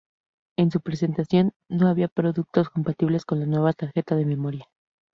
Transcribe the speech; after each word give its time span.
En 0.57 0.71
su 0.71 0.81
presentación 0.81 1.51
no 1.69 1.87
había 1.87 2.07
productos 2.07 2.71
compatibles 2.71 3.23
con 3.23 3.39
la 3.39 3.45
nueva 3.45 3.71
tarjeta 3.73 4.15
de 4.15 4.25
memoria. 4.25 4.65